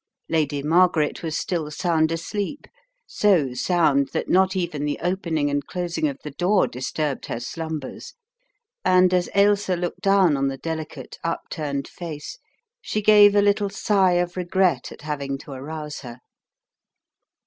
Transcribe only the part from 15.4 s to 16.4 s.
arouse her.